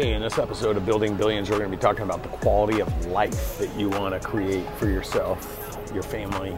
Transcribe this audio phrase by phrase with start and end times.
[0.00, 2.80] Hey, in this episode of Building Billions, we're going to be talking about the quality
[2.80, 6.56] of life that you want to create for yourself, your family,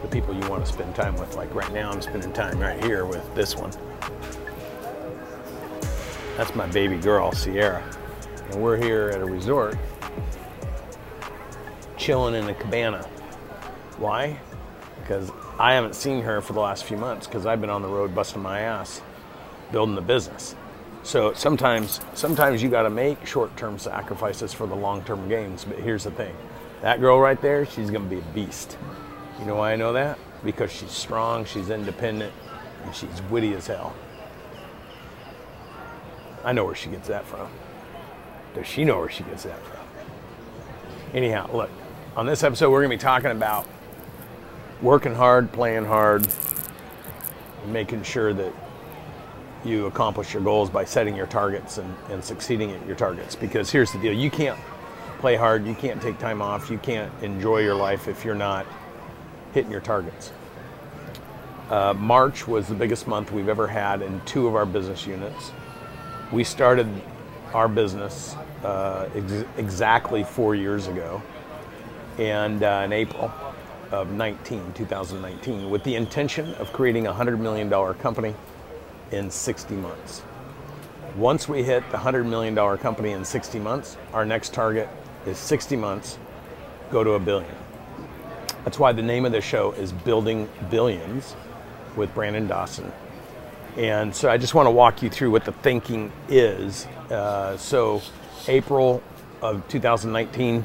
[0.00, 1.36] the people you want to spend time with.
[1.36, 3.72] Like right now, I'm spending time right here with this one.
[6.38, 7.84] That's my baby girl, Sierra.
[8.52, 9.76] And we're here at a resort,
[11.98, 13.02] chilling in a cabana.
[13.98, 14.40] Why?
[15.02, 17.88] Because I haven't seen her for the last few months because I've been on the
[17.88, 19.02] road busting my ass
[19.72, 20.54] building the business.
[21.02, 25.64] So sometimes, sometimes you got to make short-term sacrifices for the long-term gains.
[25.64, 26.34] But here's the thing:
[26.82, 28.76] that girl right there, she's to be a beast.
[29.38, 30.18] You know why I know that?
[30.44, 32.32] Because she's strong, she's independent,
[32.84, 33.94] and she's witty as hell.
[36.44, 37.48] I know where she gets that from.
[38.54, 39.86] Does she know where she gets that from?
[41.14, 41.70] Anyhow, look,
[42.16, 43.66] on this episode, we're to be talking about
[44.82, 46.28] working hard, playing hard,
[47.66, 48.52] making sure that
[49.68, 53.36] you accomplish your goals by setting your targets and, and succeeding at your targets.
[53.36, 54.58] Because here's the deal you can't
[55.18, 58.66] play hard, you can't take time off, you can't enjoy your life if you're not
[59.52, 60.32] hitting your targets.
[61.70, 65.52] Uh, March was the biggest month we've ever had in two of our business units.
[66.32, 66.88] We started
[67.52, 71.22] our business uh, ex- exactly four years ago,
[72.18, 73.30] and uh, in April
[73.90, 78.34] of 19, 2019, with the intention of creating a $100 million company
[79.12, 80.22] in 60 months.
[81.16, 84.88] Once we hit the $100 million company in 60 months, our next target
[85.26, 86.18] is 60 months,
[86.90, 87.54] go to a billion.
[88.64, 91.34] That's why the name of the show is Building Billions
[91.96, 92.92] with Brandon Dawson.
[93.76, 96.86] And so I just want to walk you through what the thinking is.
[97.10, 98.02] Uh, so,
[98.46, 99.02] April
[99.40, 100.64] of 2019,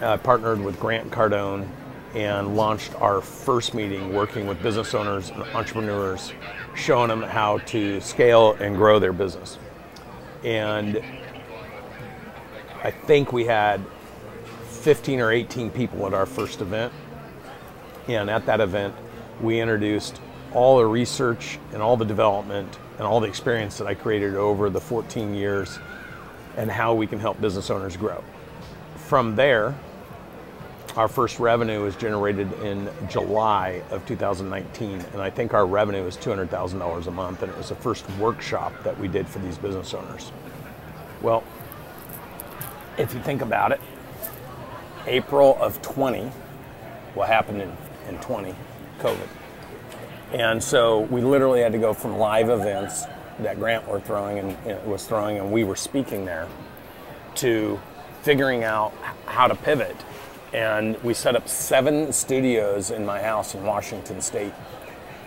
[0.00, 1.68] uh, partnered with Grant Cardone
[2.14, 6.32] and launched our first meeting working with business owners and entrepreneurs,
[6.74, 9.58] showing them how to scale and grow their business.
[10.42, 11.02] And
[12.82, 13.84] I think we had
[14.68, 16.92] 15 or 18 people at our first event.
[18.08, 18.94] And at that event,
[19.40, 20.20] we introduced
[20.52, 24.68] all the research and all the development and all the experience that I created over
[24.68, 25.78] the 14 years
[26.56, 28.24] and how we can help business owners grow.
[28.96, 29.74] From there,
[30.96, 36.16] our first revenue was generated in July of 2019, and I think our revenue was
[36.16, 39.94] $200,000 a month, and it was the first workshop that we did for these business
[39.94, 40.32] owners.
[41.22, 41.44] Well,
[42.98, 43.80] if you think about it,
[45.06, 46.24] April of 20,
[47.14, 47.76] what happened in,
[48.08, 48.54] in 20,
[48.98, 49.28] COVID.
[50.32, 53.04] And so we literally had to go from live events
[53.40, 56.46] that Grant were throwing and was throwing, and we were speaking there,
[57.36, 57.80] to
[58.22, 58.92] figuring out
[59.26, 59.96] how to pivot
[60.52, 64.52] and we set up seven studios in my house in Washington State.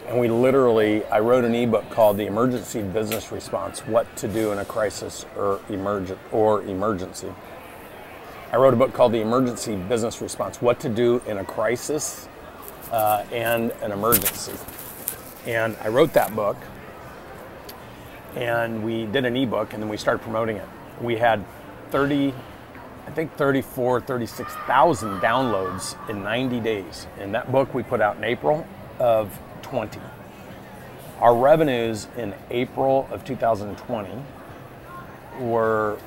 [0.08, 4.52] And we literally, I wrote an ebook called "The Emergency Business Response: What to Do
[4.52, 7.34] in a Crisis or Emergent or Emergency."
[8.52, 12.28] I wrote a book called "The Emergency Business Response: What to Do in a Crisis
[12.92, 14.54] uh, and an Emergency."
[15.46, 16.58] And I wrote that book,
[18.36, 20.68] and we did an ebook, and then we started promoting it.
[21.02, 21.46] We had
[21.92, 22.34] 30
[23.06, 27.06] I think 34, 36,000 downloads in 90 days.
[27.20, 28.66] And that book we put out in April
[29.00, 30.00] of 20.
[31.20, 34.10] Our revenues in April of 2020
[35.40, 36.00] were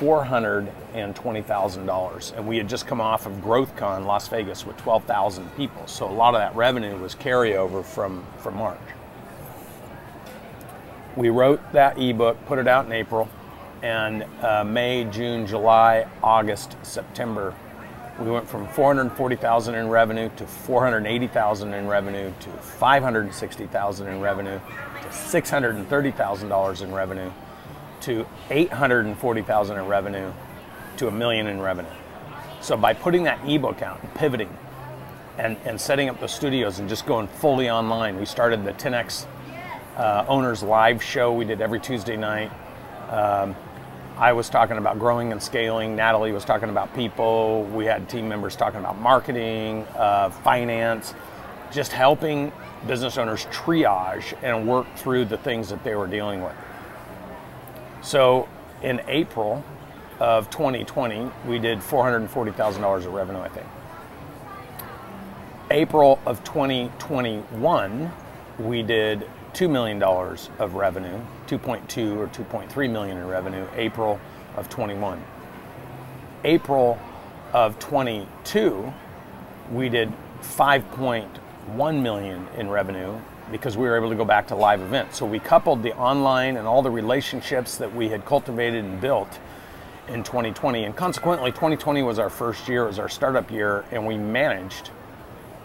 [0.00, 2.36] $420,000.
[2.36, 5.86] And we had just come off of GrowthCon Las Vegas with 12,000 people.
[5.86, 8.80] So a lot of that revenue was carryover from, from March.
[11.16, 13.28] We wrote that ebook, put it out in April
[13.82, 17.54] and uh, May, June, July, August, September,
[18.18, 24.60] we went from 440,000 in revenue to 480,000 in revenue to 560,000 in revenue
[25.02, 27.30] to 630,000 dollars in revenue
[28.00, 30.32] to 840,000 in revenue
[30.96, 31.90] to a million in revenue.
[32.60, 34.56] So by putting that ebook out and pivoting
[35.36, 39.26] and, and setting up the studios and just going fully online, we started the 10x
[39.96, 42.50] uh, owners live show we did every Tuesday night.
[43.10, 43.54] Um,
[44.18, 45.94] I was talking about growing and scaling.
[45.94, 47.62] Natalie was talking about people.
[47.72, 51.14] We had team members talking about marketing, uh, finance,
[51.70, 52.50] just helping
[52.88, 56.54] business owners triage and work through the things that they were dealing with.
[58.02, 58.48] So
[58.82, 59.62] in April
[60.18, 63.66] of 2020, we did $440,000 of revenue, I think.
[65.70, 68.12] April of 2021,
[68.58, 74.20] we did $2 million of revenue, 2.2 or 2.3 million in revenue, April
[74.56, 75.20] of 21.
[76.44, 76.96] April
[77.52, 78.92] of 22,
[79.72, 80.12] we did
[80.42, 83.18] 5.1 million in revenue,
[83.50, 85.18] because we were able to go back to live events.
[85.18, 89.40] So we coupled the online and all the relationships that we had cultivated and built
[90.06, 90.84] in 2020.
[90.84, 94.90] And consequently, 2020 was our first year, it was our startup year, and we managed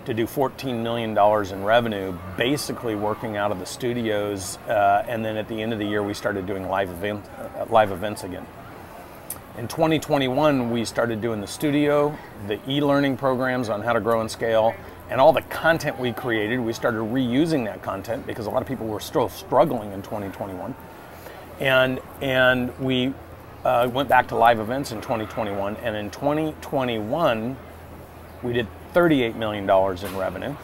[0.05, 4.57] to do $14 million in revenue, basically working out of the studios.
[4.67, 7.65] Uh, and then at the end of the year, we started doing live, event, uh,
[7.69, 8.45] live events again.
[9.57, 12.17] In 2021, we started doing the studio,
[12.47, 14.73] the e learning programs on how to grow and scale,
[15.09, 16.59] and all the content we created.
[16.59, 20.73] We started reusing that content because a lot of people were still struggling in 2021.
[21.59, 23.13] And, and we
[23.63, 25.77] uh, went back to live events in 2021.
[25.77, 27.55] And in 2021,
[28.41, 30.55] we did $38 million in revenue.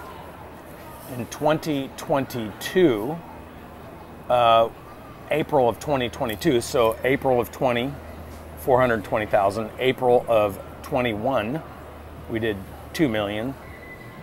[1.18, 3.18] In 2022,
[4.30, 4.70] uh,
[5.32, 7.92] April of 2022, so April of 20,
[8.60, 9.72] 420,000.
[9.80, 11.62] April of 21,
[12.30, 12.58] we did
[12.94, 13.56] 2 million.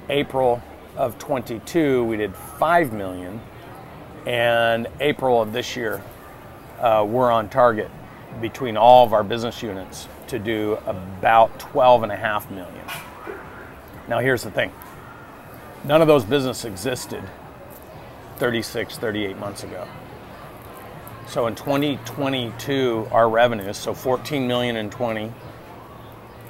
[0.09, 0.63] April
[0.97, 3.41] of 22, we did 5 million.
[4.27, 6.03] And April of this year,
[6.81, 7.91] uh, we're on target
[8.41, 12.85] between all of our business units to do about 12 and a half million.
[14.09, 14.73] Now, here's the thing
[15.85, 17.23] none of those businesses existed
[18.37, 19.87] 36, 38 months ago.
[21.27, 25.33] So in 2022, our revenues, so 14 million in 20,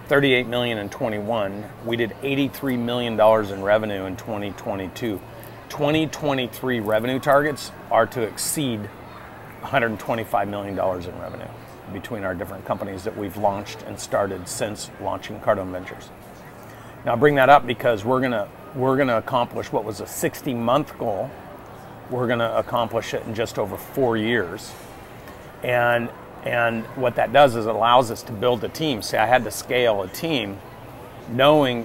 [0.06, 5.20] 38 million in 21, we did 83 million dollars in revenue in 2022.
[5.69, 8.81] 2023 revenue targets are to exceed
[9.61, 11.49] 125 million dollars in revenue
[11.93, 16.11] between our different companies that we've launched and started since launching Cardone Ventures.
[17.06, 20.53] Now I bring that up because we're gonna we're gonna accomplish what was a 60
[20.55, 21.31] month goal.
[22.11, 24.73] We're gonna accomplish it in just over four years,
[25.62, 26.11] and
[26.43, 29.03] and what that does is it allows us to build a team.
[29.03, 30.58] Say I had to scale a team,
[31.31, 31.85] knowing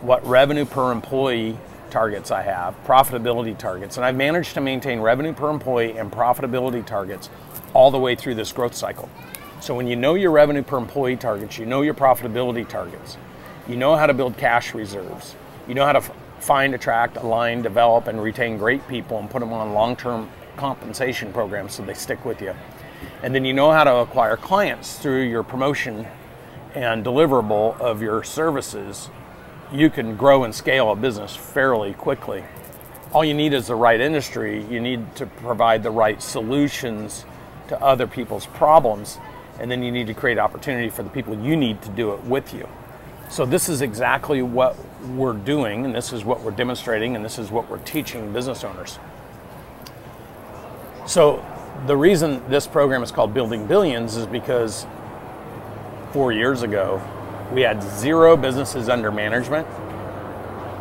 [0.00, 1.56] what revenue per employee
[1.88, 6.84] targets I have, profitability targets, and I've managed to maintain revenue per employee and profitability
[6.84, 7.30] targets
[7.72, 9.08] all the way through this growth cycle.
[9.60, 13.16] So when you know your revenue per employee targets, you know your profitability targets,
[13.68, 15.34] you know how to build cash reserves.
[15.68, 16.00] You know how to
[16.40, 21.32] find, attract, align, develop, and retain great people and put them on long term compensation
[21.32, 22.54] programs so they stick with you.
[23.22, 26.06] And then you know how to acquire clients through your promotion
[26.74, 29.10] and deliverable of your services.
[29.72, 32.44] You can grow and scale a business fairly quickly.
[33.12, 34.64] All you need is the right industry.
[34.64, 37.24] You need to provide the right solutions
[37.68, 39.18] to other people's problems.
[39.60, 42.24] And then you need to create opportunity for the people you need to do it
[42.24, 42.68] with you.
[43.30, 44.76] So this is exactly what
[45.10, 48.64] we're doing, and this is what we're demonstrating, and this is what we're teaching business
[48.64, 48.98] owners.
[51.06, 51.44] So
[51.86, 54.86] the reason this program is called Building Billions is because
[56.12, 57.02] four years ago,
[57.52, 59.66] we had zero businesses under management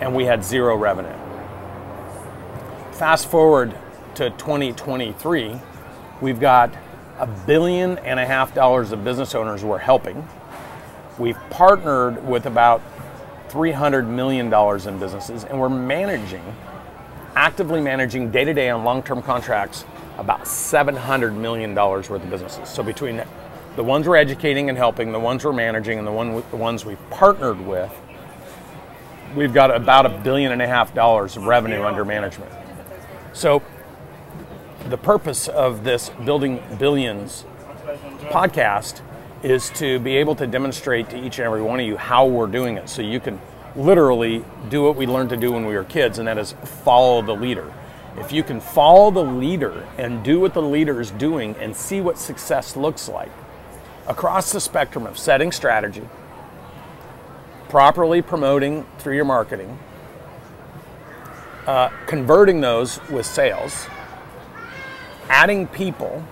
[0.01, 1.15] and we had zero revenue.
[2.91, 3.75] Fast forward
[4.15, 5.55] to 2023,
[6.21, 6.73] we've got
[7.19, 10.27] a billion and a half dollars of business owners we're helping
[11.17, 12.81] We've partnered with about
[13.49, 16.43] $300 million in businesses, and we're managing,
[17.35, 19.85] actively managing day to day on long term contracts,
[20.17, 22.69] about $700 million worth of businesses.
[22.69, 23.23] So between
[23.75, 26.85] the ones we're educating and helping, the ones we're managing, and the, one, the ones
[26.85, 27.91] we've partnered with,
[29.35, 32.51] we've got about a billion and a half dollars of revenue under management.
[33.33, 33.63] So
[34.89, 37.45] the purpose of this Building Billions
[38.29, 39.01] podcast
[39.43, 42.47] is to be able to demonstrate to each and every one of you how we're
[42.47, 43.39] doing it so you can
[43.75, 46.53] literally do what we learned to do when we were kids, and that is
[46.83, 47.71] follow the leader.
[48.17, 52.01] If you can follow the leader and do what the leader is doing and see
[52.01, 53.31] what success looks like
[54.07, 56.07] across the spectrum of setting strategy,
[57.69, 59.77] properly promoting through your marketing,
[61.67, 63.87] uh, converting those with sales,
[65.29, 66.25] adding people,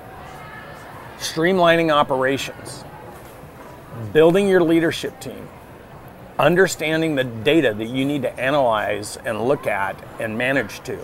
[1.20, 2.84] streamlining operations,
[4.14, 5.48] building your leadership team,
[6.38, 11.00] understanding the data that you need to analyze and look at and manage to,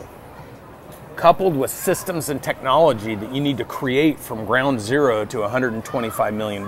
[1.16, 6.34] coupled with systems and technology that you need to create from ground zero to $125
[6.34, 6.68] million.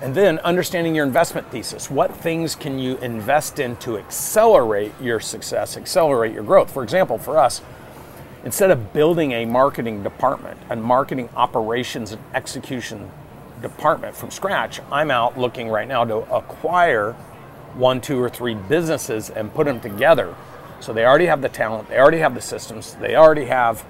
[0.00, 1.88] And then understanding your investment thesis.
[1.88, 6.72] What things can you invest in to accelerate your success, accelerate your growth?
[6.72, 7.62] For example, for us,
[8.44, 13.10] instead of building a marketing department and marketing operations and execution
[13.62, 14.80] department from scratch.
[14.90, 17.12] I'm out looking right now to acquire
[17.74, 20.34] one, two, or three businesses and put them together.
[20.80, 23.84] So they already have the talent, they already have the systems, they already have,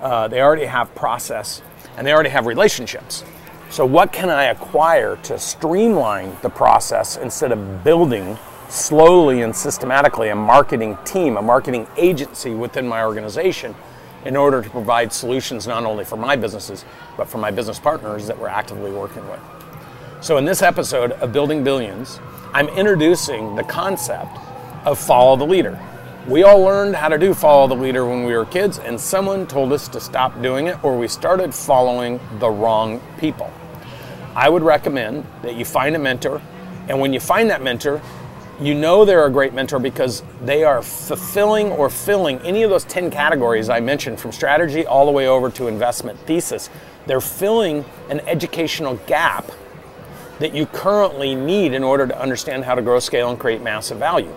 [0.00, 1.62] uh, they already have process,
[1.96, 3.24] and they already have relationships.
[3.70, 10.28] So what can I acquire to streamline the process instead of building slowly and systematically
[10.28, 13.74] a marketing team, a marketing agency within my organization
[14.26, 16.84] in order to provide solutions not only for my businesses,
[17.16, 19.40] but for my business partners that we're actively working with.
[20.20, 22.18] So, in this episode of Building Billions,
[22.52, 24.36] I'm introducing the concept
[24.84, 25.78] of follow the leader.
[26.26, 29.46] We all learned how to do follow the leader when we were kids, and someone
[29.46, 33.52] told us to stop doing it, or we started following the wrong people.
[34.34, 36.42] I would recommend that you find a mentor,
[36.88, 38.02] and when you find that mentor,
[38.60, 42.84] you know they're a great mentor because they are fulfilling or filling any of those
[42.84, 46.70] 10 categories I mentioned from strategy all the way over to investment thesis.
[47.06, 49.50] They're filling an educational gap
[50.38, 53.98] that you currently need in order to understand how to grow, scale, and create massive
[53.98, 54.32] value.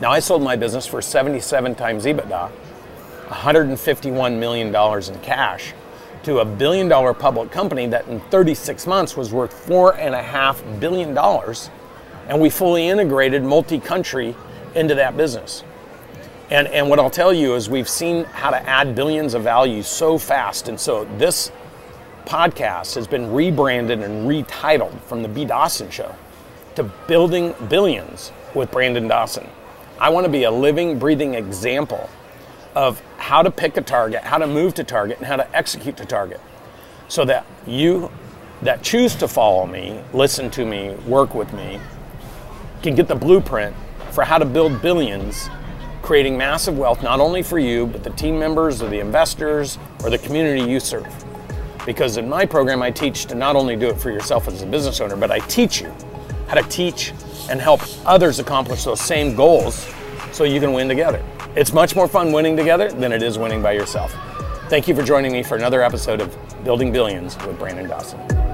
[0.00, 2.50] Now, I sold my business for 77 times EBITDA,
[3.28, 5.72] $151 million in cash,
[6.24, 11.14] to a billion dollar public company that in 36 months was worth $4.5 billion.
[12.28, 14.34] And we fully integrated multi country
[14.74, 15.64] into that business.
[16.50, 19.82] And, and what I'll tell you is we've seen how to add billions of value
[19.82, 20.68] so fast.
[20.68, 21.50] And so this
[22.24, 25.44] podcast has been rebranded and retitled from the B.
[25.44, 26.14] Dawson Show
[26.76, 29.48] to Building Billions with Brandon Dawson.
[29.98, 32.10] I want to be a living, breathing example
[32.74, 35.96] of how to pick a target, how to move to target, and how to execute
[35.96, 36.40] to target
[37.08, 38.10] so that you
[38.62, 41.78] that choose to follow me, listen to me, work with me,
[42.86, 43.74] can get the blueprint
[44.12, 45.50] for how to build billions,
[46.02, 50.10] creating massive wealth not only for you, but the team members or the investors or
[50.10, 51.06] the community you serve.
[51.84, 54.66] Because in my program, I teach to not only do it for yourself as a
[54.66, 55.92] business owner, but I teach you
[56.46, 57.12] how to teach
[57.50, 59.92] and help others accomplish those same goals
[60.30, 61.24] so you can win together.
[61.56, 64.14] It's much more fun winning together than it is winning by yourself.
[64.68, 68.45] Thank you for joining me for another episode of Building Billions with Brandon Dawson.